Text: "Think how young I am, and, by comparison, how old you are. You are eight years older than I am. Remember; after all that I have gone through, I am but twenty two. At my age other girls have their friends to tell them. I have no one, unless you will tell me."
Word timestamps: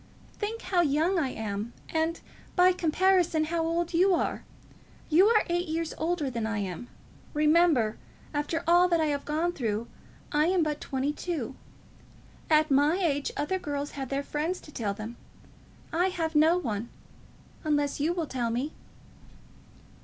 "Think 0.39 0.63
how 0.63 0.81
young 0.81 1.19
I 1.19 1.29
am, 1.29 1.73
and, 1.87 2.19
by 2.55 2.71
comparison, 2.71 3.43
how 3.43 3.63
old 3.63 3.93
you 3.93 4.15
are. 4.15 4.43
You 5.11 5.27
are 5.27 5.43
eight 5.47 5.67
years 5.67 5.93
older 5.95 6.27
than 6.27 6.47
I 6.47 6.57
am. 6.57 6.87
Remember; 7.35 7.99
after 8.33 8.63
all 8.65 8.87
that 8.87 8.99
I 8.99 9.05
have 9.13 9.25
gone 9.25 9.53
through, 9.53 9.85
I 10.31 10.47
am 10.47 10.63
but 10.63 10.81
twenty 10.81 11.13
two. 11.13 11.53
At 12.49 12.71
my 12.71 12.97
age 12.97 13.31
other 13.37 13.59
girls 13.59 13.91
have 13.91 14.09
their 14.09 14.23
friends 14.23 14.59
to 14.61 14.71
tell 14.71 14.95
them. 14.95 15.17
I 15.93 16.07
have 16.07 16.33
no 16.33 16.57
one, 16.57 16.89
unless 17.63 17.99
you 17.99 18.11
will 18.11 18.25
tell 18.25 18.49
me." 18.49 18.73